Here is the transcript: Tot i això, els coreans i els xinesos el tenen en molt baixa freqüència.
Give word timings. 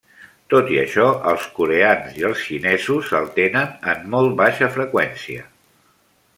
Tot 0.51 0.69
i 0.75 0.79
això, 0.83 1.03
els 1.31 1.43
coreans 1.57 2.17
i 2.21 2.25
els 2.31 2.41
xinesos 2.47 3.13
el 3.21 3.29
tenen 3.37 3.79
en 3.95 4.03
molt 4.17 4.35
baixa 4.43 4.75
freqüència. 4.79 5.49